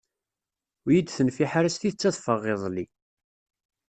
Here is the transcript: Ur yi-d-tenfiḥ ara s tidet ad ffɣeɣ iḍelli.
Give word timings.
Ur 0.85 0.91
yi-d-tenfiḥ 0.93 1.51
ara 1.59 1.73
s 1.73 1.77
tidet 1.77 2.07
ad 2.09 2.15
ffɣeɣ 2.17 2.43
iḍelli. 2.53 2.85